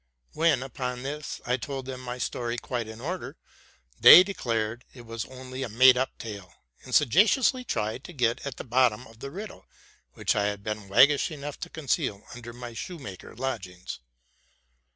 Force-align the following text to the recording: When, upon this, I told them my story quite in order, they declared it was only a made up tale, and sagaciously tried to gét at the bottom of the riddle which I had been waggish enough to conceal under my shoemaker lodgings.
When, 0.33 0.63
upon 0.63 1.03
this, 1.03 1.39
I 1.45 1.57
told 1.57 1.85
them 1.85 2.01
my 2.01 2.17
story 2.17 2.57
quite 2.57 2.87
in 2.87 2.99
order, 2.99 3.37
they 3.99 4.23
declared 4.23 4.83
it 4.95 5.05
was 5.05 5.25
only 5.25 5.61
a 5.61 5.69
made 5.69 5.95
up 5.95 6.17
tale, 6.17 6.55
and 6.83 6.95
sagaciously 6.95 7.63
tried 7.63 8.03
to 8.05 8.13
gét 8.15 8.43
at 8.43 8.57
the 8.57 8.63
bottom 8.63 9.05
of 9.05 9.19
the 9.19 9.29
riddle 9.29 9.67
which 10.13 10.35
I 10.35 10.45
had 10.47 10.63
been 10.63 10.89
waggish 10.89 11.29
enough 11.29 11.59
to 11.59 11.69
conceal 11.69 12.23
under 12.33 12.51
my 12.51 12.73
shoemaker 12.73 13.35
lodgings. 13.35 13.99